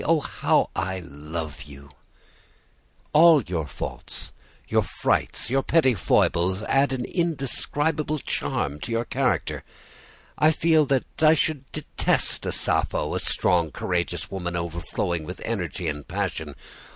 [0.03, 1.95] Oh, how I love you!' he continued.
[3.13, 4.31] 'All your faults,
[4.67, 9.63] your frights, your petty foibles, add an indescribable charm to your character.
[10.39, 15.87] I feel that I should detest a Sappho, a strong, courageous woman, overflowing with energy
[15.87, 16.55] and passion.